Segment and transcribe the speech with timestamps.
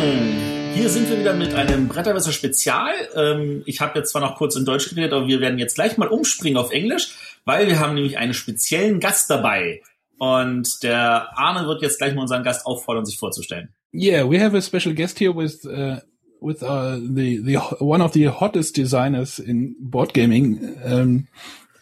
[0.00, 2.92] Hier sind wir wieder mit einem Bretterwasser Spezial.
[3.14, 5.98] Ähm, ich habe jetzt zwar noch kurz in Deutsch geredet, aber wir werden jetzt gleich
[5.98, 9.82] mal umspringen auf Englisch, weil wir haben nämlich einen speziellen Gast dabei.
[10.18, 13.74] Und der Arne wird jetzt gleich mal unseren Gast auffordern, sich vorzustellen.
[13.92, 16.00] Yeah, we have a special guest here with uh,
[16.40, 20.76] with uh, the the one of the hottest designers in board gaming.
[20.84, 21.26] Um,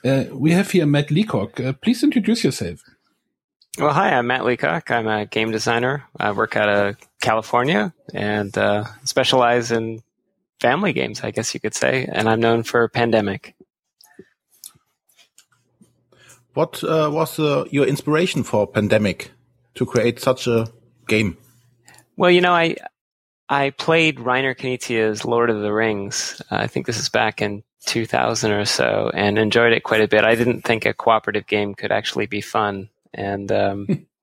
[0.04, 1.60] uh, we have here Matt Leacock.
[1.60, 2.80] Uh, please introduce yourself.
[3.78, 4.90] Well, hi, I'm Matt Leacock.
[4.90, 6.04] I'm a game designer.
[6.18, 10.02] I work out of California and uh, specialize in
[10.60, 12.08] family games, I guess you could say.
[12.10, 13.54] And I'm known for Pandemic.
[16.54, 19.30] What uh, was uh, your inspiration for Pandemic
[19.74, 20.66] to create such a
[21.06, 21.36] game?
[22.16, 22.76] Well, you know, I
[23.48, 26.42] I played Reiner Knizia's Lord of the Rings.
[26.50, 30.08] Uh, I think this is back in 2000 or so, and enjoyed it quite a
[30.08, 30.24] bit.
[30.24, 34.06] I didn't think a cooperative game could actually be fun, and um,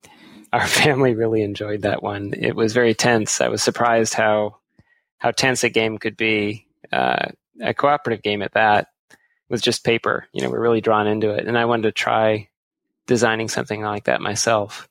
[0.56, 2.32] our family really enjoyed that one.
[2.36, 3.40] It was very tense.
[3.40, 4.58] I was surprised how
[5.18, 6.66] how tense a game could be.
[6.92, 7.26] Uh,
[7.60, 8.88] a cooperative game at that
[9.48, 10.26] with just paper.
[10.32, 12.48] You know, we're really drawn into it, and I wanted to try
[13.06, 14.88] designing something like that myself.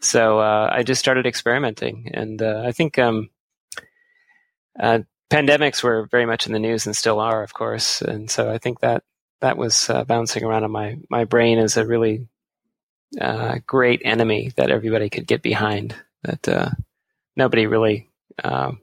[0.00, 3.30] So uh, I just started experimenting, and uh, I think um,
[4.78, 5.00] uh,
[5.30, 8.02] pandemics were very much in the news and still are, of course.
[8.02, 9.04] And so I think that
[9.40, 12.28] that was uh, bouncing around in my my brain as a really
[13.18, 15.94] uh, great enemy that everybody could get behind.
[16.22, 16.70] That uh,
[17.36, 18.10] nobody really
[18.42, 18.80] um,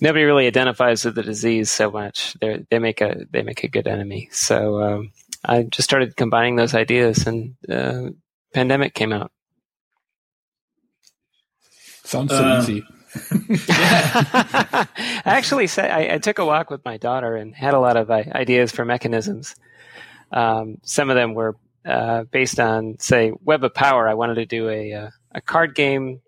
[0.00, 2.36] nobody really identifies with the disease so much.
[2.40, 4.28] They they make a they make a good enemy.
[4.32, 5.12] So um,
[5.44, 8.10] I just started combining those ideas, and uh,
[8.52, 9.32] pandemic came out.
[12.04, 12.84] Sounds so uh, easy.
[13.68, 14.86] I
[15.24, 18.10] actually say I, I, took a walk with my daughter and had a lot of
[18.10, 19.56] uh, ideas for mechanisms.
[20.30, 21.56] Um, some of them were
[21.88, 24.06] uh, based on, say, Web of Power.
[24.06, 26.20] I wanted to do a uh, a card game,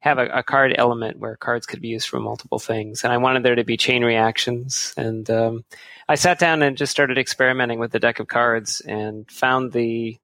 [0.00, 3.16] have a, a, card element where cards could be used for multiple things, and I
[3.16, 4.94] wanted there to be chain reactions.
[4.96, 5.64] And um,
[6.08, 10.16] I sat down and just started experimenting with the deck of cards and found the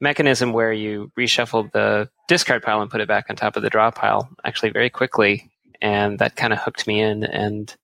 [0.00, 3.70] mechanism where you reshuffle the discard pile and put it back on top of the
[3.70, 5.50] draw pile actually very quickly.
[5.80, 7.24] And that kind of hooked me in.
[7.24, 7.74] And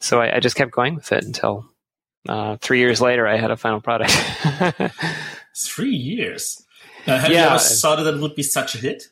[0.00, 1.66] so I, I just kept going with it until
[2.26, 4.12] uh, three years later, I had a final product.
[5.56, 6.64] three years?
[7.06, 7.44] Uh, have yeah.
[7.44, 9.04] you ever thought that it would be such a hit?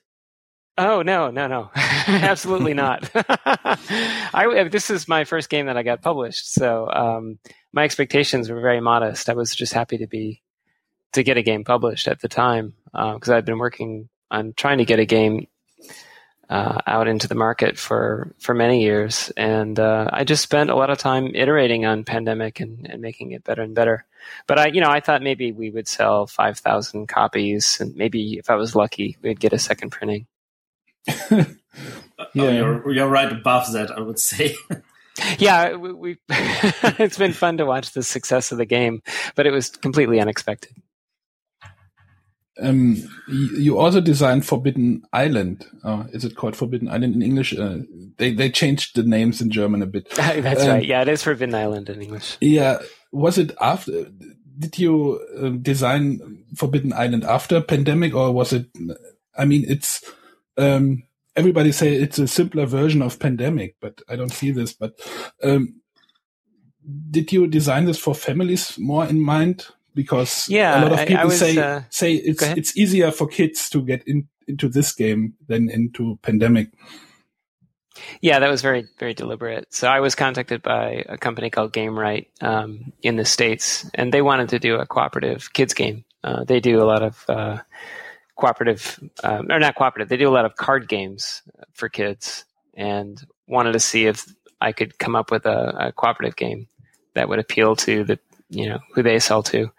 [0.79, 3.11] Oh no, no, no, absolutely not.
[3.15, 7.39] I this is my first game that I got published, so um,
[7.73, 9.31] my expectations were very modest.
[9.31, 10.43] I was just happy to be
[11.15, 14.79] to get a game published at the time because uh, I'd been working on trying
[14.79, 15.47] to get a game
[16.49, 20.77] uh, out into the market for for many years, and uh, I just spent a
[20.77, 24.05] lot of time iterating on Pandemic and, and making it better and better.
[24.47, 28.39] But I, you know, I thought maybe we would sell five thousand copies, and maybe
[28.39, 30.27] if I was lucky, we'd get a second printing.
[31.31, 31.45] yeah,
[32.37, 34.55] oh, you're, you're right above that, I would say.
[35.39, 39.03] yeah, we, we it's been fun to watch the success of the game,
[39.35, 40.73] but it was completely unexpected.
[42.59, 42.97] Um,
[43.29, 45.67] you also designed Forbidden Island.
[45.85, 47.57] Uh, is it called Forbidden Island in English?
[47.57, 47.79] Uh,
[48.17, 50.09] they they changed the names in German a bit.
[50.15, 50.85] That's um, right.
[50.85, 52.39] Yeah, it is Forbidden Island in English.
[52.41, 52.79] Yeah.
[53.13, 54.07] Was it after?
[54.59, 58.67] Did you uh, design Forbidden Island after pandemic, or was it?
[59.37, 60.03] I mean, it's
[60.57, 61.03] um,
[61.37, 64.73] everybody say it's a simpler version of pandemic, but I don't see this.
[64.73, 64.95] But
[65.43, 65.81] um,
[67.11, 69.67] did you design this for families more in mind?
[69.97, 73.11] Because yeah, a lot of people I, I was, say uh, say it's it's easier
[73.11, 76.69] for kids to get in, into this game than into pandemic.
[78.21, 79.75] Yeah, that was very very deliberate.
[79.75, 84.23] So I was contacted by a company called Gamewright um, in the states, and they
[84.23, 86.05] wanted to do a cooperative kids game.
[86.23, 87.59] Uh, they do a lot of uh,
[88.37, 90.09] cooperative, um, or not cooperative.
[90.09, 91.43] They do a lot of card games
[91.73, 94.27] for kids, and wanted to see if
[94.61, 96.69] I could come up with a, a cooperative game
[97.15, 99.71] that would appeal to the you know who they sell to.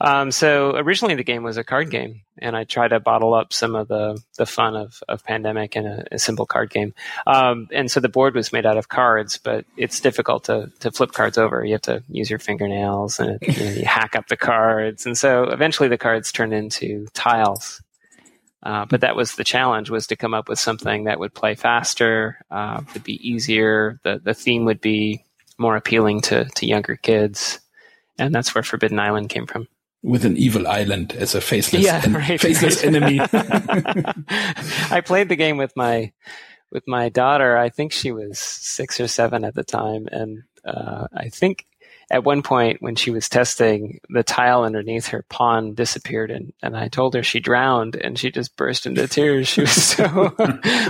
[0.00, 3.52] Um, so originally the game was a card game, and I tried to bottle up
[3.52, 6.94] some of the the fun of, of pandemic in a, a simple card game.
[7.26, 10.90] Um, and so the board was made out of cards, but it's difficult to to
[10.90, 11.64] flip cards over.
[11.64, 15.06] You have to use your fingernails, and you, know, you hack up the cards.
[15.06, 17.82] And so eventually the cards turned into tiles.
[18.62, 21.54] Uh, but that was the challenge: was to come up with something that would play
[21.54, 24.00] faster, uh, would be easier.
[24.02, 25.24] the The theme would be
[25.56, 27.60] more appealing to to younger kids
[28.18, 29.68] and that's where Forbidden Island came from.
[30.02, 32.40] With an evil island as a faceless, yeah, en- right.
[32.40, 33.20] faceless enemy.
[33.32, 36.12] I played the game with my
[36.70, 37.56] with my daughter.
[37.56, 41.66] I think she was six or seven at the time, and uh, I think
[42.10, 46.76] at one point when she was testing, the tile underneath her pawn disappeared, and, and
[46.76, 49.48] I told her she drowned, and she just burst into tears.
[49.48, 50.06] She was so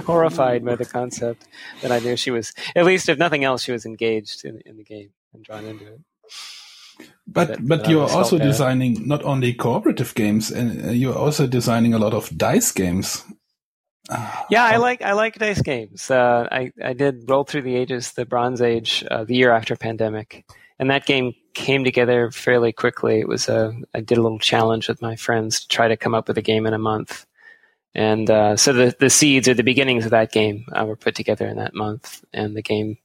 [0.06, 1.46] horrified by the concept
[1.82, 4.76] that I knew she was, at least if nothing else, she was engaged in, in
[4.76, 6.00] the game and drawn into it.
[7.26, 11.46] But That- but you're always also designing not only cooperative games, and uh, you're also
[11.46, 13.24] designing a lot of dice games.
[14.50, 16.10] Yeah, I like I like dice games.
[16.10, 19.76] Uh, I I did Roll Through the Ages, the Bronze Age, uh, the year after
[19.76, 20.44] pandemic,
[20.78, 23.20] and that game came together fairly quickly.
[23.20, 26.14] It was a I did a little challenge with my friends to try to come
[26.14, 27.24] up with a game in a month,
[27.94, 31.14] and uh, so the the seeds or the beginnings of that game uh, were put
[31.14, 32.98] together in that month, and the game.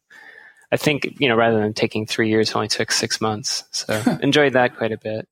[0.71, 3.63] I think you know, rather than taking three years, it only took six months.
[3.71, 5.27] So enjoyed that quite a bit.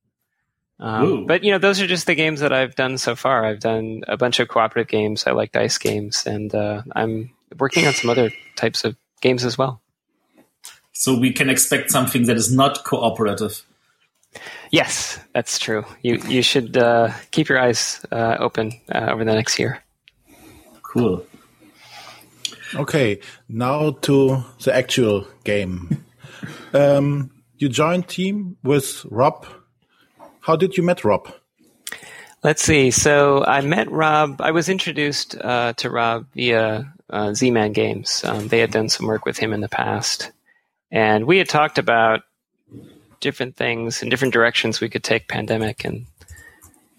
[0.79, 3.45] Um, but you know, those are just the games that I've done so far.
[3.45, 5.25] I've done a bunch of cooperative games.
[5.25, 9.57] I like dice games, and uh, I'm working on some other types of games as
[9.57, 9.81] well.
[10.91, 13.63] So we can expect something that is not cooperative.
[14.71, 15.85] Yes, that's true.
[16.03, 19.83] You you should uh, keep your eyes uh, open uh, over the next year.
[20.83, 21.25] Cool.
[22.75, 26.05] Okay, now to the actual game.
[26.73, 29.45] um, you joined team with Rob.
[30.41, 31.31] How did you met Rob?
[32.43, 32.91] Let's see.
[32.91, 34.41] So I met Rob.
[34.41, 38.23] I was introduced uh, to Rob via uh, Z-Man Games.
[38.23, 40.31] Um, they had done some work with him in the past,
[40.91, 42.21] and we had talked about
[43.19, 45.83] different things and different directions we could take pandemic.
[45.83, 46.05] And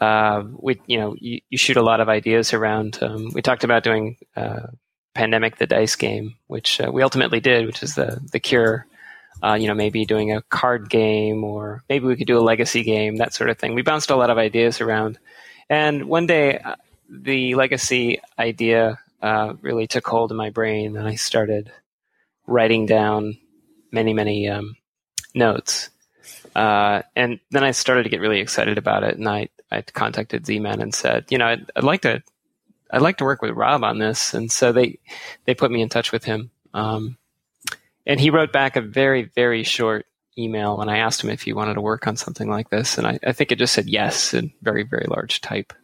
[0.01, 2.99] uh, we, you know, you, you shoot a lot of ideas around.
[3.01, 4.67] Um, we talked about doing uh,
[5.15, 8.87] pandemic the dice game, which uh, we ultimately did, which is the the cure.
[9.41, 12.83] Uh, you know, maybe doing a card game, or maybe we could do a legacy
[12.83, 13.75] game, that sort of thing.
[13.75, 15.19] We bounced a lot of ideas around,
[15.71, 16.75] and one day uh,
[17.09, 21.71] the legacy idea uh, really took hold in my brain, and I started
[22.47, 23.39] writing down
[23.93, 24.77] many, many um,
[25.35, 25.91] notes.
[26.55, 30.47] Uh, and then I started to get really excited about it, and I I contacted
[30.47, 32.23] Z-Man and said, you know, I'd, I'd like to
[32.91, 34.99] I'd like to work with Rob on this, and so they
[35.45, 36.51] they put me in touch with him.
[36.75, 37.17] Um,
[38.07, 40.07] and he wrote back a very very short
[40.39, 43.07] email when I asked him if he wanted to work on something like this, and
[43.07, 45.73] I, I think it just said yes in very very large type.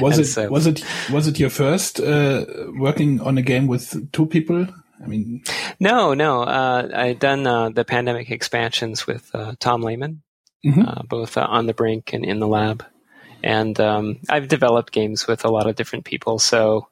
[0.00, 2.44] Was it so- was it was it your first uh,
[2.76, 4.66] working on a game with two people?
[5.02, 5.42] I mean,
[5.80, 6.42] No, no.
[6.42, 10.22] Uh, I'd done uh, the pandemic expansions with uh, Tom Lehmann,
[10.64, 10.86] Mhm.
[10.86, 12.84] uh, both uh, on the brink and in the lab,
[13.42, 16.38] and um, I've developed games with a lot of different people.
[16.38, 16.88] So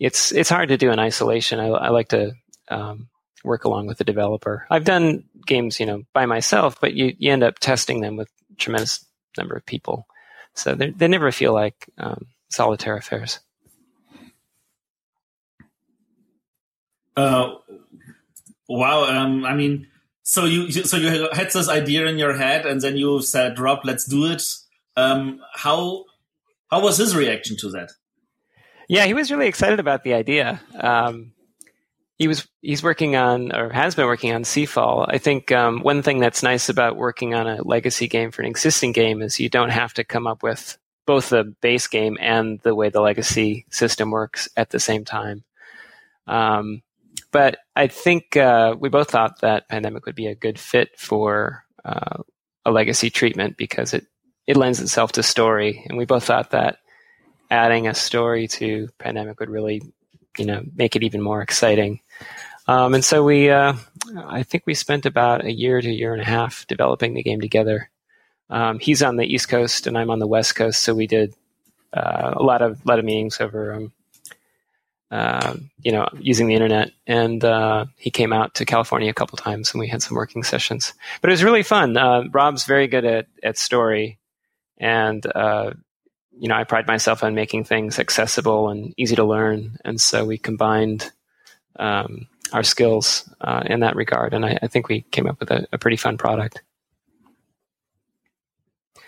[0.00, 1.60] it's it's hard to do in isolation.
[1.60, 2.32] I, I like to
[2.68, 3.08] um,
[3.44, 4.66] work along with the developer.
[4.70, 8.28] I've done games, you know, by myself, but you, you end up testing them with
[8.52, 9.04] a tremendous
[9.36, 10.06] number of people.
[10.54, 13.40] So they never feel like um, solitaire affairs.
[17.16, 17.54] Uh,
[18.68, 19.04] wow.
[19.04, 19.86] Um, I mean,
[20.22, 23.58] so you you- so you had this idea in your head, and then you said,
[23.58, 24.42] "Rob, let's do it."
[24.96, 26.04] Um, how
[26.70, 27.92] how was his reaction to that?
[28.88, 30.60] Yeah, he was really excited about the idea.
[30.78, 31.32] Um,
[32.18, 35.06] he was he's working on or has been working on Seafall.
[35.08, 38.48] I think um, one thing that's nice about working on a legacy game for an
[38.48, 42.60] existing game is you don't have to come up with both the base game and
[42.60, 45.42] the way the legacy system works at the same time.
[46.26, 46.82] Um,
[47.32, 51.64] but I think uh, we both thought that Pandemic would be a good fit for
[51.84, 52.22] uh,
[52.64, 54.06] a legacy treatment because it
[54.46, 56.78] it lends itself to story, and we both thought that
[57.50, 59.82] adding a story to Pandemic would really,
[60.38, 62.00] you know, make it even more exciting.
[62.66, 63.74] Um, and so we, uh,
[64.16, 67.22] I think we spent about a year to a year and a half developing the
[67.22, 67.90] game together.
[68.48, 71.34] Um, he's on the East Coast and I'm on the West Coast, so we did
[71.92, 73.92] uh, a lot of lot of meetings over, um,
[75.10, 76.92] uh, you know, using the internet.
[77.06, 80.42] And uh, he came out to California a couple times, and we had some working
[80.42, 80.94] sessions.
[81.20, 81.96] But it was really fun.
[81.96, 84.18] Uh, Rob's very good at at story,
[84.78, 85.72] and uh,
[86.38, 90.24] you know, I pride myself on making things accessible and easy to learn, and so
[90.24, 91.10] we combined
[91.78, 95.50] um, our skills uh, in that regard, and I, I think we came up with
[95.50, 96.62] a, a pretty fun product.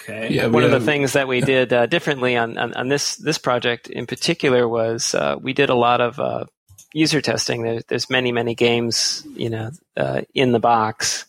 [0.04, 0.35] Okay.
[0.35, 3.16] yeah, One we of the things that we did uh, differently on, on, on this
[3.16, 6.44] this project in particular was uh, we did a lot of uh,
[6.92, 7.62] user testing.
[7.62, 11.24] There, there's many many games, you know, uh, in the box,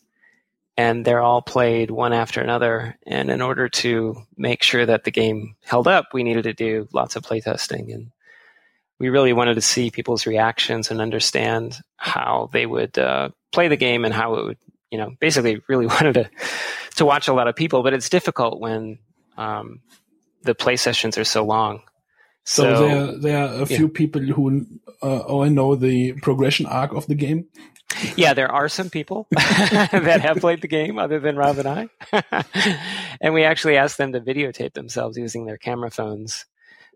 [0.77, 2.97] and they're all played one after another.
[3.05, 6.87] And in order to make sure that the game held up, we needed to do
[6.93, 8.11] lots of playtesting, and
[8.99, 13.77] we really wanted to see people's reactions and understand how they would uh, play the
[13.77, 14.57] game and how it would,
[14.91, 16.29] you know, basically really wanted to
[16.95, 17.83] to watch a lot of people.
[17.83, 18.99] But it's difficult when
[19.37, 19.81] um,
[20.43, 21.81] the play sessions are so long.
[22.45, 24.67] So, so there, there are a few people who
[25.01, 27.47] uh, all know the progression arc of the game.
[28.15, 31.89] Yeah, there are some people that have played the game other than Rob and I.
[33.21, 36.45] and we actually asked them to videotape themselves using their camera phones.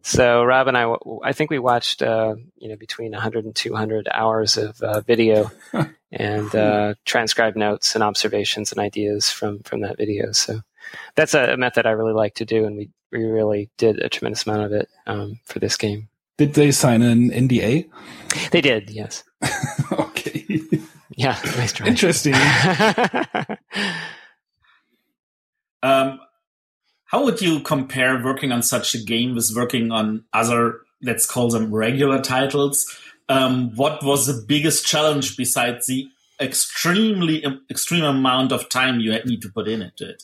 [0.02, 0.94] So Rob and I,
[1.24, 5.52] I think we watched, uh, you know, between 100 and 200 hours of uh, video
[6.12, 10.32] and uh, transcribed notes and observations and ideas from, from that video.
[10.32, 10.62] So
[11.16, 12.66] that's a, method I really like to do.
[12.66, 16.10] And we, we really did a tremendous amount of it um, for this game.
[16.38, 17.90] Did they sign an NDA?
[18.52, 19.26] They did, yes.
[19.92, 20.62] okay.
[21.16, 21.88] Yeah, nice try.
[21.88, 22.34] Interesting.
[25.84, 26.20] um,
[27.06, 31.50] how would you compare working on such a game with working on other, let's call
[31.50, 32.96] them regular titles?
[33.28, 36.08] Um, what was the biggest challenge besides the
[36.40, 40.24] extremely extreme amount of time you need to put in into it?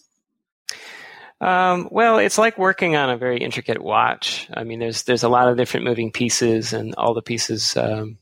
[1.42, 4.48] Um, well, it's like working on a very intricate watch.
[4.54, 8.18] I mean, there's there's a lot of different moving pieces, and all the pieces um,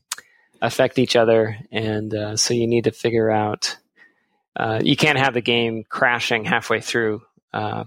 [0.66, 3.76] affect each other, and uh, so you need to figure out.
[4.56, 7.84] Uh, you can't have the game crashing halfway through uh,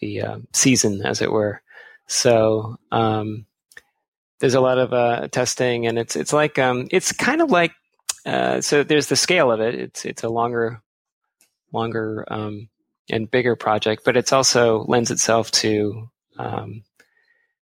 [0.00, 1.60] the uh, season, as it were.
[2.06, 3.46] So um,
[4.40, 7.72] there's a lot of uh, testing, and it's it's like um, it's kind of like
[8.24, 8.82] uh, so.
[8.82, 9.74] There's the scale of it.
[9.74, 10.82] It's it's a longer
[11.72, 12.68] longer um,
[13.10, 16.82] and bigger project, but it's also lends itself to um,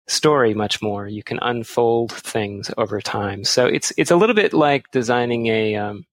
[0.06, 1.06] story much more.
[1.06, 3.44] You can unfold things over time.
[3.44, 5.76] So it's it's a little bit like designing a.
[5.76, 6.06] Um,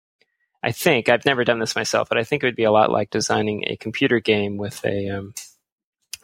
[0.61, 2.91] I think I've never done this myself, but I think it would be a lot
[2.91, 5.33] like designing a computer game with a um,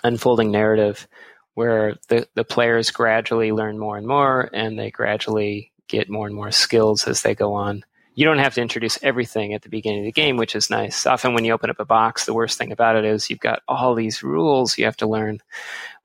[0.04, 1.08] unfolding narrative
[1.54, 6.36] where the, the players gradually learn more and more and they gradually get more and
[6.36, 7.84] more skills as they go on
[8.16, 11.06] you don't have to introduce everything at the beginning of the game, which is nice.
[11.06, 13.62] Often when you open up a box, the worst thing about it is you've got
[13.68, 15.40] all these rules you have to learn.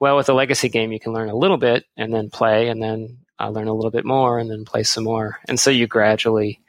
[0.00, 2.83] Well, with a legacy game, you can learn a little bit and then play and
[2.83, 5.38] then uh, learn a little bit more and then play some more.
[5.49, 6.61] And so you gradually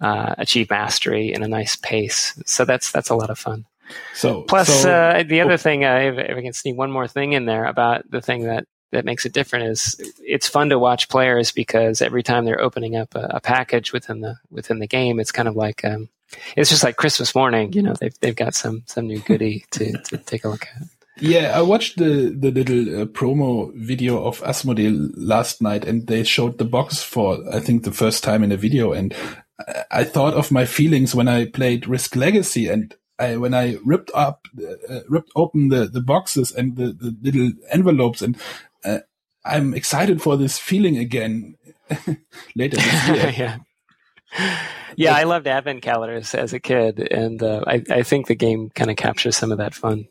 [0.00, 2.40] uh, achieve mastery in a nice pace.
[2.46, 3.66] So that's, that's a lot of fun.
[4.14, 5.58] So plus so, uh, the other oh.
[5.58, 8.44] thing, uh, if, if I can sneak one more thing in there about the thing
[8.44, 12.60] that that makes it different is it's fun to watch players because every time they're
[12.60, 16.08] opening up a, a package within the within the game, it's kind of like um,
[16.56, 17.72] it's just like Christmas morning.
[17.72, 20.88] You know, they've they've got some some new goodie to, to take a look at.
[21.18, 26.24] Yeah, I watched the the little uh, promo video of Asmodee last night, and they
[26.24, 29.14] showed the box for I think the first time in a video, and
[29.90, 34.10] I thought of my feelings when I played Risk Legacy, and I, when I ripped
[34.14, 38.40] up, uh, ripped open the, the boxes and the, the little envelopes and uh,
[39.46, 41.56] I'm excited for this feeling again
[42.56, 43.34] later this year.
[43.36, 43.58] yeah.
[44.96, 48.70] Yeah, I loved advent calendars as a kid, and uh, I, I think the game
[48.70, 50.08] kind of captures some of that fun.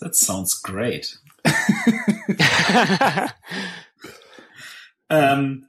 [0.00, 1.16] That sounds great.
[5.10, 5.68] um,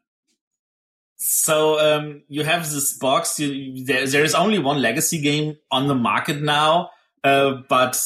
[1.17, 3.39] so um, you have this box.
[3.39, 6.91] You, there, there is only one legacy game on the market now,
[7.23, 8.01] uh, but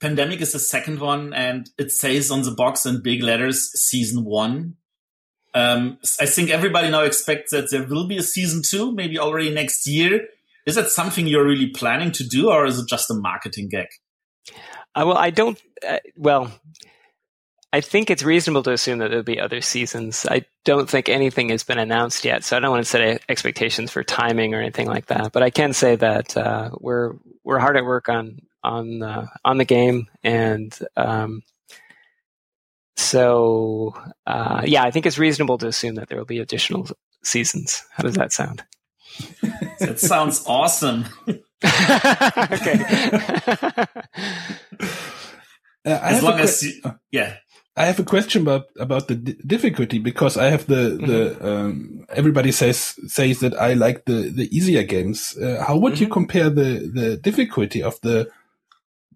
[0.00, 4.24] Pandemic is the second one, and it says on the box in big letters, season
[4.24, 4.76] one.
[5.52, 9.52] Um, I think everybody now expects that there will be a season two, maybe already
[9.52, 10.26] next year.
[10.66, 13.88] Is that something you're really planning to do, or is it just a marketing gag?
[14.94, 15.60] Uh, well, I don't.
[15.86, 16.52] Uh, well,
[17.72, 20.26] I think it's reasonable to assume that there'll be other seasons.
[20.28, 23.90] I don't think anything has been announced yet, so I don't want to set expectations
[23.90, 25.32] for timing or anything like that.
[25.32, 27.14] But I can say that uh, we're
[27.44, 31.42] we're hard at work on on the on the game, and um,
[32.96, 33.94] so
[34.26, 36.88] uh, yeah, I think it's reasonable to assume that there will be additional
[37.24, 37.84] seasons.
[37.92, 38.64] How does that sound?
[39.80, 41.06] that sounds awesome.
[42.46, 43.84] okay.
[45.82, 46.78] Uh, as long as you,
[47.10, 47.36] yeah.
[47.74, 51.06] I have a question about about the difficulty because I have the mm-hmm.
[51.06, 55.34] the um, everybody says says that I like the the easier games.
[55.38, 56.02] Uh, how would mm-hmm.
[56.02, 58.28] you compare the the difficulty of the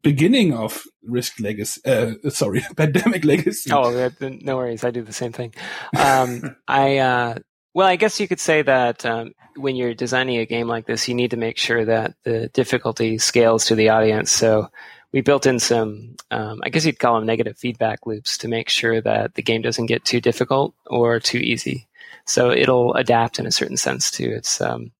[0.04, 3.72] beginning of Risk Legacy, uh, sorry, Pandemic Legacy.
[3.72, 4.84] Oh, no worries.
[4.84, 5.52] I do the same thing.
[5.98, 7.38] Um, I, uh,
[7.72, 11.08] well, I guess you could say that um, when you're designing a game like this,
[11.08, 14.30] you need to make sure that the difficulty scales to the audience.
[14.30, 14.68] So
[15.10, 18.68] we built in some, um, I guess you'd call them negative feedback loops to make
[18.68, 21.88] sure that the game doesn't get too difficult or too easy.
[22.26, 24.92] So it'll adapt in a certain sense to its um,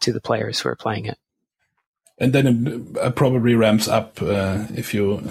[0.00, 1.18] to the players who are playing it
[2.18, 5.22] and then it uh, probably ramps up uh, if you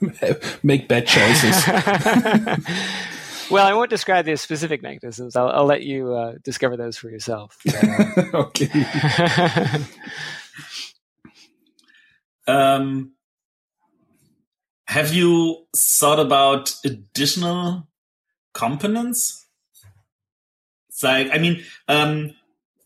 [0.62, 1.66] make bad choices.
[3.50, 5.34] well, I won't describe the specific mechanisms.
[5.34, 7.58] I'll, I'll let you uh, discover those for yourself.
[8.34, 8.70] okay.
[12.46, 13.12] um,
[14.86, 17.88] have you thought about additional
[18.54, 19.46] components?
[20.88, 22.34] It's like, I mean, um,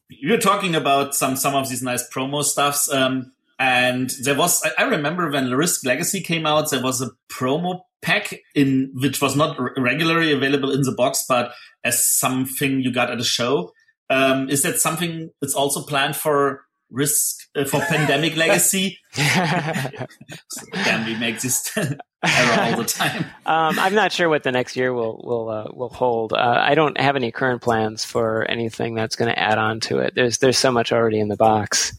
[0.09, 2.93] you're talking about some some of these nice promo stuffs.
[2.93, 3.33] Um,
[3.63, 8.35] and there was, I, remember when Risk Legacy came out, there was a promo pack
[8.57, 11.53] in which was not regularly available in the box, but
[11.85, 13.71] as something you got at a show.
[14.11, 18.99] Um, is that something that's also planned for risk uh, for pandemic legacy?
[19.15, 23.25] Can we make this error all the time?
[23.47, 26.33] Um, I'm not sure what the next year will will uh, will hold.
[26.33, 29.99] Uh, I don't have any current plans for anything that's going to add on to
[29.99, 30.15] it.
[30.15, 31.97] There's there's so much already in the box,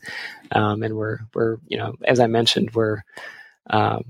[0.51, 3.01] um, and we're we're you know as I mentioned we're
[3.69, 4.03] um,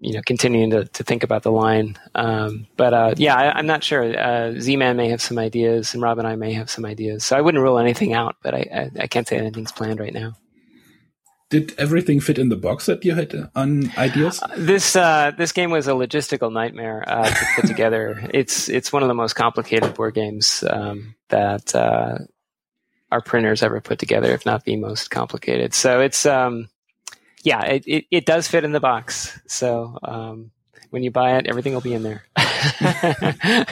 [0.00, 1.98] you know continuing to, to think about the line.
[2.14, 4.18] Um, but uh, yeah, I, am not sure.
[4.18, 7.24] Uh, Z-Man may have some ideas, and Rob and I may have some ideas.
[7.24, 10.12] So I wouldn't rule anything out, but I, I, I can't say anything's planned right
[10.12, 10.34] now.
[11.50, 14.42] Did everything fit in the box that you had on ideas?
[14.42, 18.28] Uh, this uh, this game was a logistical nightmare uh, to put together.
[18.34, 22.18] it's it's one of the most complicated board games um, that uh,
[23.10, 25.72] our printers ever put together, if not the most complicated.
[25.72, 26.68] So it's um,
[27.42, 29.40] yeah, it, it, it, does fit in the box.
[29.46, 30.50] So um,
[30.90, 32.24] when you buy it, everything will be in there.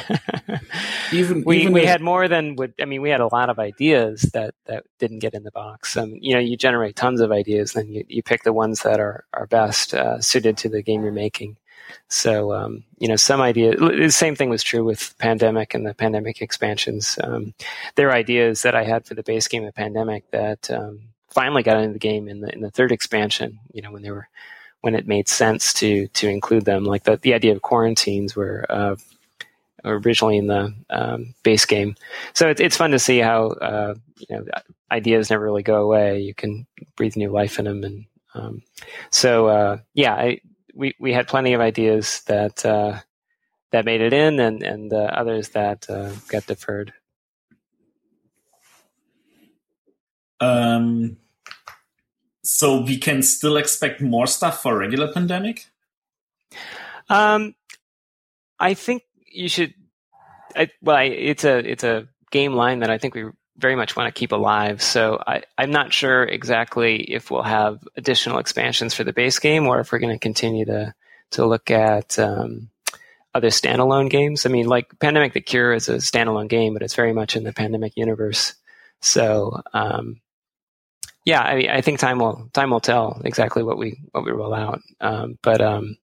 [1.13, 2.75] even we even we had more than would.
[2.81, 5.97] I mean, we had a lot of ideas that that didn't get in the box.
[5.97, 9.01] Um, you know, you generate tons of ideas, then you, you pick the ones that
[9.01, 11.57] are are best uh, suited to the game you're making.
[12.09, 15.95] So, um, you know, some idea, the same thing was true with Pandemic and the
[15.95, 17.19] Pandemic expansions.
[17.23, 17.55] Um,
[17.95, 21.63] there are ideas that I had for the base game of Pandemic that um, finally
[21.63, 23.61] got into the game in the in the third expansion.
[23.75, 24.27] You know, when they were
[24.81, 28.65] when it made sense to to include them, like the the idea of quarantines were
[28.71, 28.97] uh,
[29.85, 31.95] originally in the um, base game.
[32.33, 34.45] So it's it's fun to see how uh, you know
[34.91, 36.21] ideas never really go away.
[36.21, 36.67] You can
[36.97, 38.63] breathe new life in them, and um,
[39.11, 40.41] so uh, yeah, I,
[40.75, 43.01] we we had plenty of ideas that uh,
[43.73, 46.95] that made it in, and and uh, others that uh, got deferred.
[50.41, 51.19] Um,
[52.47, 55.67] so we can still expect more stuff for regular pandemic.
[57.09, 57.55] Um,
[58.59, 59.75] I think you should.
[60.55, 63.25] I, well, I, it's a it's a game line that I think we
[63.59, 64.83] very much want to keep alive.
[64.83, 69.67] So I, I'm not sure exactly if we'll have additional expansions for the base game
[69.67, 70.95] or if we're going to continue to
[71.33, 72.71] to look at um,
[73.35, 74.47] other standalone games.
[74.47, 77.43] I mean, like Pandemic: The Cure is a standalone game, but it's very much in
[77.43, 78.55] the Pandemic universe.
[79.01, 80.21] So um,
[81.27, 84.55] yeah, I, I, think time will time will tell exactly what we what we roll
[84.55, 84.81] out.
[85.01, 85.99] Um, but um,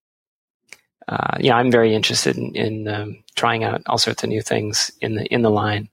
[1.07, 4.91] uh, yeah, I'm very interested in, in um, trying out all sorts of new things
[4.99, 5.87] in the in the line.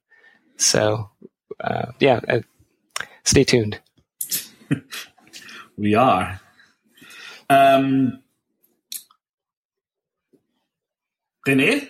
[0.57, 1.11] So
[1.61, 2.41] uh, yeah, uh,
[3.23, 3.81] stay tuned.
[5.79, 6.41] we are.
[7.49, 8.21] Um,
[11.47, 11.89] René.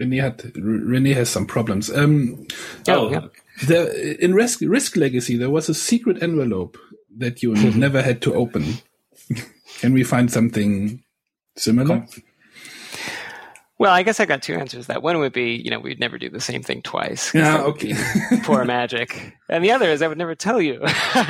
[0.00, 1.90] René had René has some problems.
[1.90, 2.46] Um,
[2.86, 3.26] oh, yeah.
[3.64, 6.76] The, in Risk, Risk Legacy, there was a secret envelope
[7.16, 8.74] that you never had to open.
[9.78, 11.02] Can we find something
[11.56, 12.06] similar?
[13.78, 14.86] Well, I guess I got two answers.
[14.86, 17.34] That one would be, you know, we'd never do the same thing twice.
[17.34, 17.92] Yeah, okay.
[18.42, 19.36] poor magic.
[19.50, 20.76] And the other is I would never tell you.
[21.12, 21.20] so,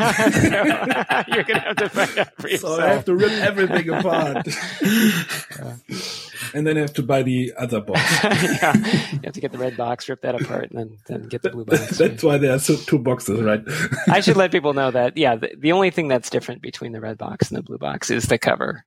[1.27, 2.77] you're going to have to find out for yourself.
[2.77, 4.47] So I have to rip everything apart.
[4.81, 5.77] Yeah.
[6.55, 8.01] And then I have to buy the other box.
[8.23, 8.77] yeah.
[8.77, 11.51] You have to get the red box, rip that apart, and then, then get the
[11.51, 11.99] blue box.
[11.99, 13.63] That's why there are two boxes, right?
[14.09, 17.01] I should let people know that, yeah, the, the, only thing that's different between the
[17.01, 18.85] red box and the blue box is the cover.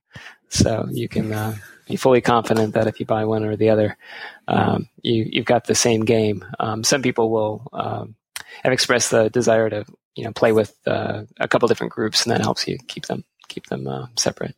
[0.48, 1.56] So you can, uh,
[1.90, 3.96] be fully confident that if you buy one or the other,
[4.48, 6.44] um, you, you've got the same game.
[6.58, 8.14] Um, some people will um,
[8.62, 12.32] have expressed the desire to you know play with uh, a couple different groups, and
[12.32, 14.54] that helps you keep them keep them uh, separate.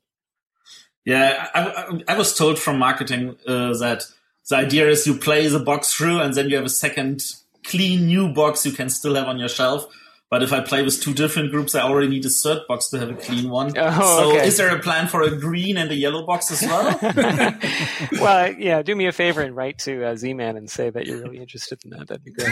[1.04, 4.04] Yeah, I, I, I, was told from marketing uh, that
[4.48, 7.22] the idea is you play the box through, and then you have a second
[7.64, 9.86] clean new box you can still have on your shelf
[10.32, 12.98] but if I play with two different groups, I already need a third box to
[12.98, 13.74] have a clean one.
[13.82, 14.46] Oh, so okay.
[14.46, 16.98] is there a plan for a green and a yellow box as well?
[18.12, 21.18] well, yeah, do me a favor and write to uh, Z-Man and say that you're
[21.18, 22.08] really interested in that.
[22.08, 22.48] That'd be great.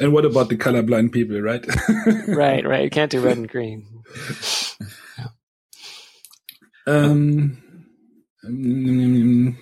[0.00, 1.64] and what about the colorblind people, right?
[2.26, 2.82] right, right.
[2.82, 3.86] You can't do red and green.
[6.88, 7.62] Um,
[8.44, 9.56] um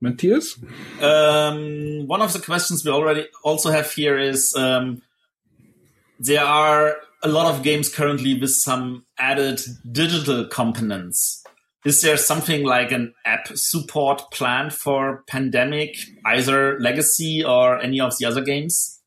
[0.00, 0.58] Matthias?
[1.00, 5.02] Um, one of the questions we already also have here is um,
[6.18, 11.42] there are a lot of games currently with some added digital components.
[11.84, 18.18] Is there something like an app support plan for Pandemic, either Legacy or any of
[18.18, 18.97] the other games?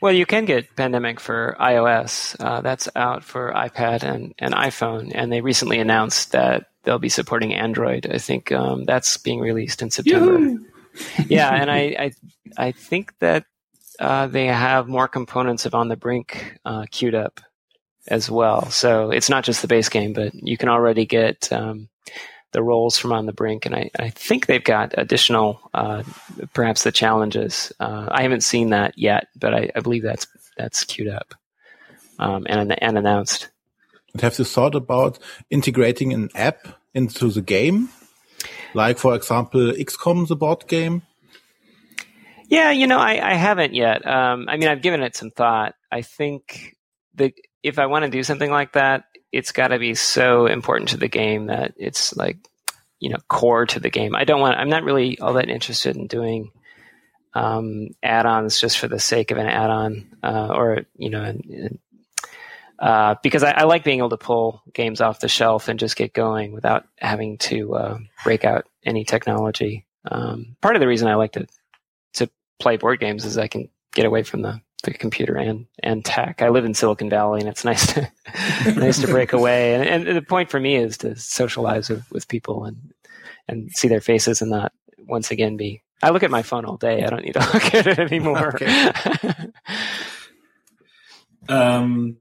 [0.00, 2.36] Well, you can get Pandemic for iOS.
[2.38, 7.08] Uh, that's out for iPad and, and iPhone, and they recently announced that they'll be
[7.08, 8.06] supporting Android.
[8.10, 10.58] I think um, that's being released in September.
[11.26, 12.12] yeah, and I, I,
[12.56, 13.44] I think that
[13.98, 17.40] uh, they have more components of On the Brink uh, queued up
[18.08, 18.70] as well.
[18.70, 21.88] So it's not just the base game, but you can already get um,
[22.52, 26.02] the roles from On the Brink, and I, I think they've got additional, uh,
[26.52, 27.72] perhaps the challenges.
[27.78, 31.34] Uh, I haven't seen that yet, but I, I believe that's that's queued up
[32.18, 33.48] um, and and announced.
[34.12, 35.18] And have you thought about
[35.50, 37.88] integrating an app into the game,
[38.74, 41.02] like for example XCOM, the board game?
[42.48, 44.04] Yeah, you know, I, I haven't yet.
[44.04, 45.76] Um, I mean, I've given it some thought.
[45.90, 46.76] I think
[47.14, 47.32] the
[47.62, 50.96] if I want to do something like that, it's got to be so important to
[50.96, 52.38] the game that it's like
[52.98, 54.14] you know core to the game.
[54.14, 54.56] I don't want.
[54.56, 56.50] I'm not really all that interested in doing
[57.34, 61.32] um, add-ons just for the sake of an add-on, uh, or you know,
[62.78, 65.96] uh, because I, I, like being able to pull games off the shelf and just
[65.96, 69.86] get going without having to uh, break out any technology.
[70.10, 71.46] Um, part of the reason I like to
[72.14, 76.04] to play board games is I can get away from the the computer and and
[76.04, 76.42] tech.
[76.42, 78.10] I live in Silicon Valley, and it's nice to
[78.76, 79.74] nice to break away.
[79.74, 82.92] And, and, the point for me is to socialize with, with people and
[83.48, 84.72] and see their faces, and not
[85.06, 85.82] once again be.
[86.02, 87.02] I look at my phone all day.
[87.02, 88.54] I don't need to look at it anymore.
[88.54, 88.92] okay.
[91.48, 92.16] um,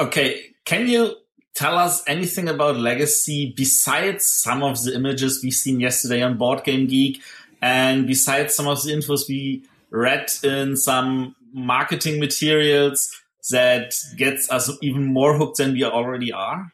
[0.00, 0.42] okay.
[0.64, 1.14] Can you
[1.54, 6.64] tell us anything about Legacy besides some of the images we've seen yesterday on Board
[6.64, 7.22] Game Geek,
[7.62, 13.10] and besides some of the infos we read in some marketing materials
[13.50, 16.72] that gets us even more hooked than we already are?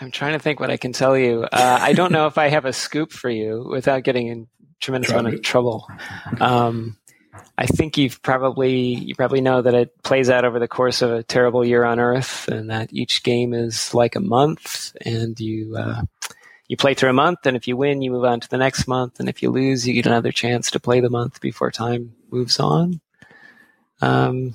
[0.00, 1.44] I'm trying to think what I can tell you.
[1.44, 4.46] Uh, I don't know if I have a scoop for you without getting in
[4.80, 5.88] tremendous amount of trouble.
[6.38, 6.98] Um,
[7.56, 11.12] I think you've probably you probably know that it plays out over the course of
[11.12, 15.76] a terrible year on Earth, and that each game is like a month, and you
[15.76, 16.02] uh,
[16.68, 18.86] you play through a month, and if you win, you move on to the next
[18.86, 22.14] month, and if you lose, you get another chance to play the month before time
[22.30, 23.00] moves on.
[24.00, 24.54] Um,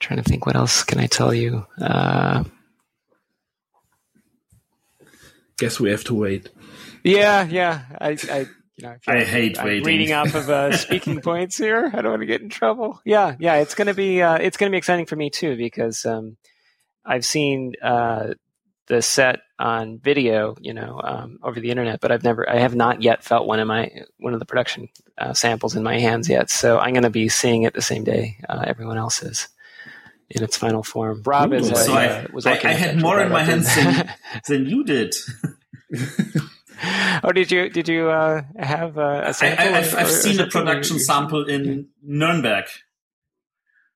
[0.00, 1.66] trying to think, what else can I tell you?
[1.80, 2.44] Uh,
[5.58, 6.48] Guess we have to wait.
[7.04, 7.82] Yeah, yeah.
[8.00, 9.84] I, I you know, I, I hate I'm waiting.
[9.84, 11.90] Reading off of uh, speaking points here.
[11.92, 13.00] I don't want to get in trouble.
[13.04, 13.56] Yeah, yeah.
[13.56, 16.36] It's gonna be uh, it's gonna be exciting for me too because um,
[17.04, 18.34] I've seen uh,
[18.86, 22.74] the set on video, you know, um, over the internet, but I've never, I have
[22.74, 26.28] not yet felt one of my one of the production uh, samples in my hands
[26.28, 26.50] yet.
[26.50, 29.48] So I'm going to be seeing it the same day uh, everyone else is
[30.30, 31.22] in its final form.
[31.24, 31.70] Rob Ooh, is.
[31.70, 34.12] Uh, so I, was I, I had more in my hands than,
[34.48, 35.14] than you did.
[37.22, 39.64] oh, did you did you uh, have a sample?
[39.64, 42.64] I, have seen a production sample in Nuremberg.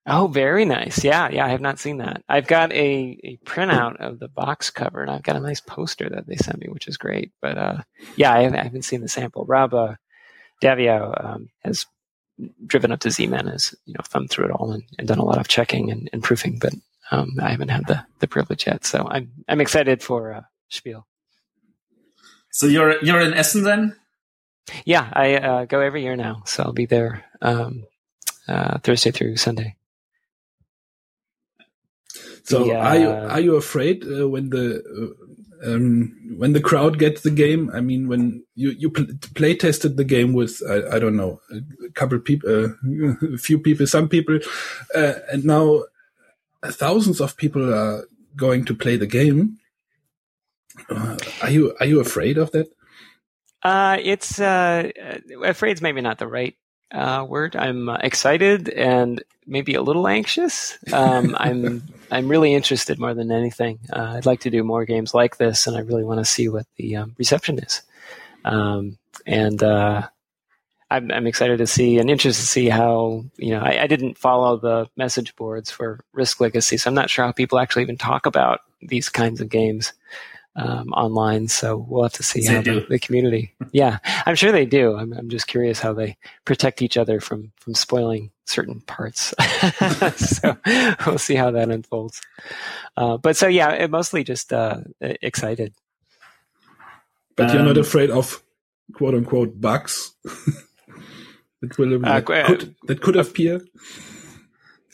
[0.08, 1.02] Oh, very nice.
[1.02, 2.22] Yeah, yeah, I have not seen that.
[2.28, 6.08] I've got a, a printout of the box cover, and I've got a nice poster
[6.08, 7.32] that they sent me, which is great.
[7.42, 7.78] But uh,
[8.14, 9.44] yeah, I haven't, I haven't, seen the sample.
[9.46, 9.94] Rob uh,
[10.62, 11.86] Daviau um, has
[12.64, 15.24] driven up to Z-Man, has you know thumbed through it all and, and done a
[15.24, 16.74] lot of checking and, and proofing, but
[17.10, 18.84] um, I haven't had the, the privilege yet.
[18.84, 21.04] So I'm I'm excited for uh, Spiel.
[22.52, 23.96] So you're you're in Essen then?
[24.84, 27.86] Yeah, I uh, go every year now, so I'll be there um,
[28.46, 29.76] uh, Thursday through Sunday.
[32.46, 32.78] So yeah.
[32.78, 37.30] are you are you afraid uh, when the uh, um, when the crowd gets the
[37.30, 37.70] game?
[37.74, 41.40] I mean, when you you pl play tested the game with I, I don't know
[41.52, 44.38] a couple people, uh, a few people, some people,
[44.94, 45.84] uh, and now
[46.64, 48.04] thousands of people are
[48.36, 49.58] going to play the game.
[50.88, 52.68] Uh, are you are you afraid of that?
[53.62, 54.88] Uh, it's uh,
[55.42, 56.54] afraid's maybe not the right
[56.92, 57.56] uh, word.
[57.56, 60.78] I'm uh, excited and maybe a little anxious.
[60.92, 63.78] Um, I'm I'm really interested more than anything.
[63.92, 66.48] Uh, I'd like to do more games like this, and I really want to see
[66.48, 67.82] what the um, reception is.
[68.44, 70.08] Um, and uh,
[70.88, 74.18] I'm, I'm, excited to see and interested to see how you know I, I, didn't
[74.18, 77.96] follow the message boards for Risk Legacy, so I'm not sure how people actually even
[77.96, 79.92] talk about these kinds of games
[80.56, 81.48] um, online.
[81.48, 83.52] So we'll have to see how the, the, community.
[83.72, 84.96] Yeah, I'm sure they do.
[84.96, 89.34] I'm, I'm, just curious how they protect each other from from spoiling certain parts.
[90.16, 90.56] so
[91.06, 92.20] we'll see how that unfolds.
[92.96, 95.74] Uh, but so yeah, it mostly just uh, excited.
[97.36, 98.42] But you're not um, afraid of
[98.94, 100.14] quote unquote bugs
[101.60, 103.60] that will uh, could, that could appear.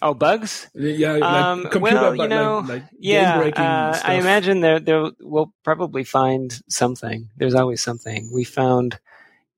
[0.03, 0.69] Oh, bugs?
[0.75, 3.38] Yeah, like um, computer, well, you know, like, like yeah.
[3.38, 7.31] Uh, I imagine there, there we'll probably find something.
[7.37, 8.31] There's always something.
[8.33, 8.99] We found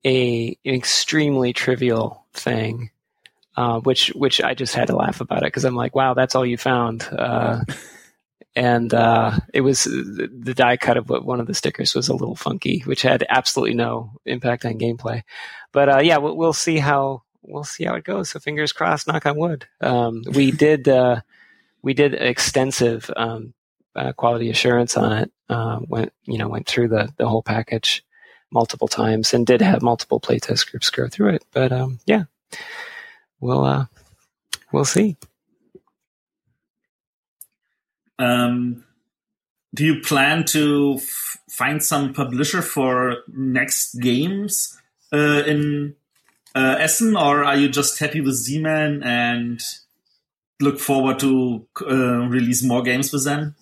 [0.05, 2.91] a an extremely trivial thing
[3.57, 6.35] uh, which which I just had to laugh about it because I'm like, wow, that's
[6.35, 7.07] all you found.
[7.11, 7.61] Uh,
[8.55, 12.13] and uh, it was the die cut of what one of the stickers was a
[12.13, 15.23] little funky, which had absolutely no impact on gameplay.
[15.71, 18.29] But uh, yeah, we'll, we'll, see how we'll see how it goes.
[18.29, 19.67] So fingers crossed, knock on wood.
[19.81, 21.21] Um, we did uh,
[21.81, 23.53] we did extensive um,
[23.95, 25.31] uh, quality assurance on it.
[25.49, 28.03] Uh, went you know went through the the whole package
[28.51, 31.45] multiple times and did have multiple playtest groups go through it.
[31.51, 32.23] But um, yeah,
[33.39, 33.85] we'll uh,
[34.71, 35.17] we'll see.
[38.17, 38.85] Um,
[39.73, 44.79] do you plan to f- find some publisher for next games
[45.11, 45.95] uh, in
[46.55, 49.61] uh, Essen, or are you just happy with Z-Man and
[50.61, 53.55] look forward to uh, release more games with them?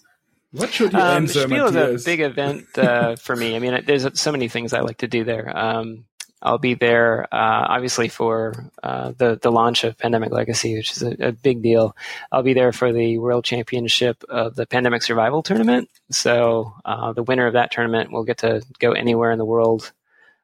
[0.51, 2.01] What should you um, answer, Spiel Matthias?
[2.01, 3.55] is a big event uh, for me.
[3.55, 5.51] I mean, there's so many things I like to do there.
[5.57, 6.05] Um,
[6.43, 11.01] I'll be there, uh, obviously, for uh, the the launch of Pandemic Legacy, which is
[11.01, 11.95] a, a, big deal.
[12.33, 15.89] I'll be there for the World Championship of the Pandemic Survival Tournament.
[16.11, 19.93] So uh, the winner of that tournament will get to go anywhere in the world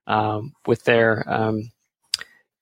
[0.07, 1.69] um, with their um,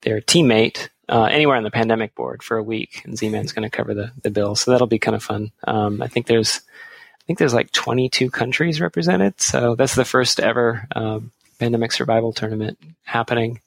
[0.02, 3.76] their teammate uh, anywhere on the pandemic board for a week, and Z-Man's going to
[3.76, 4.56] cover the the bill.
[4.56, 5.52] So that'll be kind of fun.
[5.66, 9.42] Um, I think there's I think there's like 22 countries represented.
[9.42, 13.62] So that's the first ever um, pandemic survival tournament happening.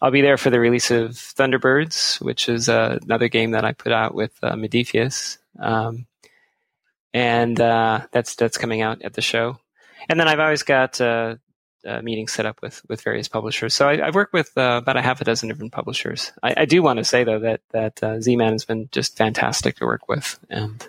[0.00, 3.72] I'll be there for the release of Thunderbirds, which is uh, another game that I
[3.72, 5.38] put out with uh.
[5.58, 6.06] Um,
[7.14, 9.58] and uh, that's that's coming out at the show.
[10.08, 11.36] And then I've always got uh,
[12.02, 13.74] meetings set up with with various publishers.
[13.74, 16.32] So I, have worked with uh, about a half a dozen different publishers.
[16.42, 19.76] I, I do want to say though that that uh, Z-Man has been just fantastic
[19.76, 20.86] to work with, and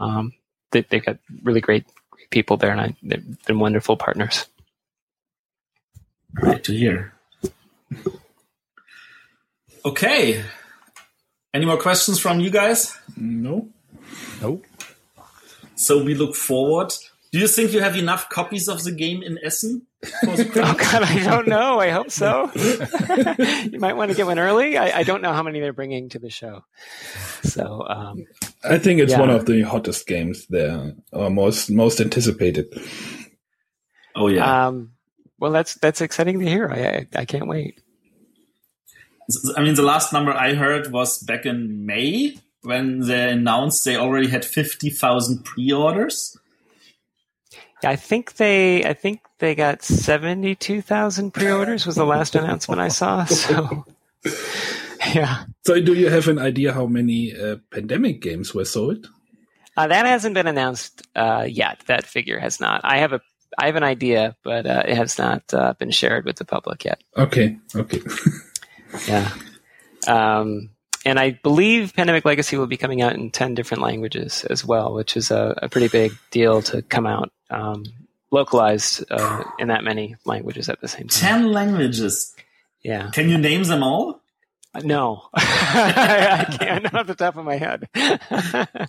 [0.00, 0.32] um,
[0.70, 4.46] they, have got really great, great people there, and I, they've been wonderful partners.
[6.34, 7.12] Great to hear.
[9.84, 10.42] Okay.
[11.52, 12.96] Any more questions from you guys?
[13.16, 13.68] No.
[14.40, 14.62] No.
[15.76, 16.92] So we look forward.
[17.30, 19.86] Do you think you have enough copies of the game in Essen?
[20.26, 21.80] Oh God, I don't know.
[21.80, 22.50] I hope so.
[23.70, 24.76] you might want to get one early.
[24.76, 26.64] I, I, don't know how many they're bringing to the show.
[27.42, 28.26] So um,
[28.62, 29.20] I think it's yeah.
[29.20, 32.66] one of the hottest games there, or most most anticipated.
[34.16, 34.66] Oh yeah.
[34.66, 34.92] Um,
[35.38, 36.68] well, that's that's exciting to hear.
[36.68, 37.80] I, I, I can't wait.
[39.56, 43.96] I mean, the last number I heard was back in May when they announced they
[43.96, 46.38] already had fifty thousand pre-orders.
[47.84, 52.80] I think they I think they got seventy two thousand pre-orders was the last announcement
[52.80, 53.24] I saw.
[53.34, 53.84] So
[55.14, 55.44] yeah.
[55.66, 59.10] So do you have an idea how many uh, pandemic games were sold?
[59.76, 61.82] Uh, that hasn't been announced uh, yet.
[61.86, 62.80] That figure has not.
[62.84, 63.20] I have a
[63.58, 66.84] I have an idea, but uh, it has not uh, been shared with the public
[66.84, 67.02] yet.
[67.16, 67.58] Okay.
[67.74, 68.00] Okay.
[69.08, 69.30] yeah.
[70.06, 70.70] Um,
[71.04, 74.94] and I believe Pandemic Legacy will be coming out in 10 different languages as well,
[74.94, 77.84] which is a, a pretty big deal to come out um,
[78.30, 81.42] localized uh, in that many languages at the same time.
[81.42, 82.34] 10 languages?
[82.82, 83.10] Yeah.
[83.12, 84.20] Can you name them all?
[84.74, 85.28] Uh, no.
[85.34, 87.88] I can't, not off the top of my head.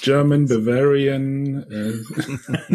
[0.00, 2.72] German, Bavarian, uh,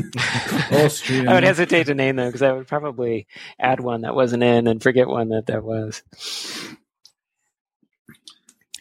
[0.84, 1.28] Austrian.
[1.28, 3.28] I would hesitate to name them because I would probably
[3.60, 6.02] add one that wasn't in and forget one that there was.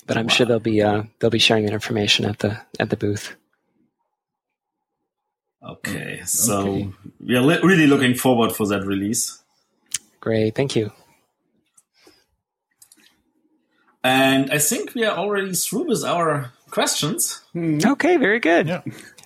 [0.06, 0.32] But I'm wow.
[0.32, 3.36] sure they'll be uh, they'll be sharing that information at the at the booth.
[5.64, 6.90] Okay, so okay.
[7.24, 9.40] we are li- really looking forward for that release.
[10.20, 10.90] Great, thank you.
[14.02, 17.42] And I think we are already through with our questions.
[17.54, 17.92] Mm-hmm.
[17.92, 18.66] Okay, very good.
[18.66, 18.82] Yeah.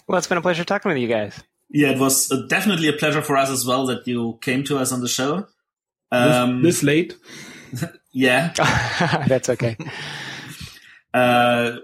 [0.07, 1.43] Well, it's been a pleasure talking with you guys.
[1.71, 4.79] Yeah, it was uh, definitely a pleasure for us as well that you came to
[4.79, 5.47] us on the show.
[6.13, 7.17] Um, this, this late?
[8.13, 8.53] yeah.
[9.27, 9.77] That's okay.
[11.17, 11.77] uh,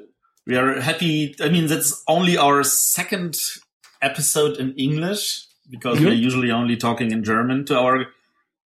[0.47, 1.35] we are happy.
[1.41, 3.37] I mean, that's only our second
[4.03, 6.07] episode in English because mm-hmm.
[6.07, 8.07] we're usually only talking in German to our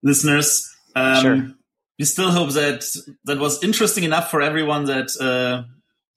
[0.04, 0.70] listeners.
[0.96, 1.52] Um, sure.
[1.98, 2.84] We still hope that
[3.26, 5.64] that was interesting enough for everyone that uh,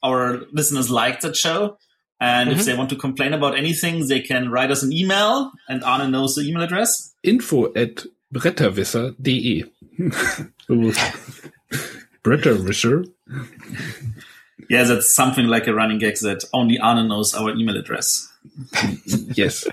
[0.07, 1.79] our listeners liked that show.
[2.21, 2.59] And mm-hmm.
[2.59, 5.53] if they want to complain about anything, they can write us an email.
[5.69, 7.15] And Arne knows the email address.
[7.23, 9.65] Info at bretterwisser.de.
[12.25, 13.11] Bretterwisser.
[14.69, 18.33] Yeah, that's something like a running gag that only Arne knows our email address.
[19.35, 19.67] yes.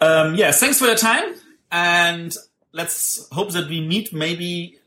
[0.00, 1.34] Um, yeah, thanks for your time.
[1.70, 2.34] And
[2.72, 4.78] let's hope that we meet maybe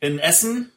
[0.00, 0.72] in Essen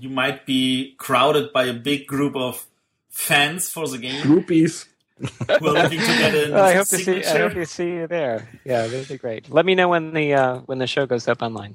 [0.00, 2.66] you might be crowded by a big group of
[3.10, 4.22] fans for the game.
[4.22, 4.86] Groupies.
[5.18, 6.52] Who are looking to get in.
[6.52, 7.24] well, I hope to see.
[7.24, 8.46] I hope to see you there.
[8.64, 9.50] Yeah, that'd be great.
[9.50, 11.74] Let me know when the uh, when the show goes up online.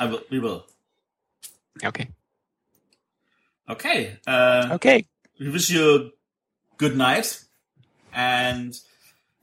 [0.00, 0.22] I will.
[0.28, 0.66] We will.
[1.84, 2.08] Okay.
[3.68, 4.16] Okay.
[4.26, 5.04] Uh, Okay.
[5.40, 6.10] We wish you a
[6.78, 7.44] good night.
[8.12, 8.74] And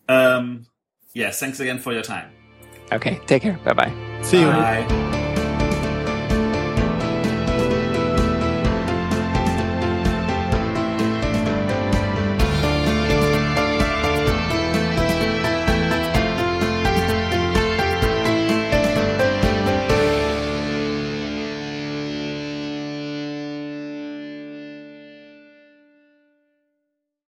[0.10, 0.66] um,
[1.14, 2.32] yes, thanks again for your time.
[2.92, 3.20] Okay.
[3.28, 3.60] Take care.
[3.64, 4.22] Bye bye.
[4.24, 4.48] See you.
[4.48, 5.22] Bye.